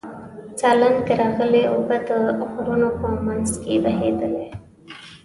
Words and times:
سالنګ 0.59 1.07
راغلې 1.19 1.63
اوبه 1.73 1.97
د 2.07 2.09
غرونو 2.51 2.89
په 2.99 3.07
منځ 3.25 3.49
کې 3.63 3.73
بهېدلې. 3.83 4.47